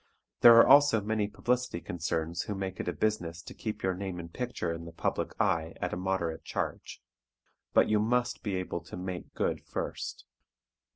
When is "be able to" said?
8.41-8.97